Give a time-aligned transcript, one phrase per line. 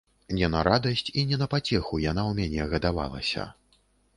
[0.37, 3.47] Не на радасць і не на пацеху яна ў мяне гадавалася.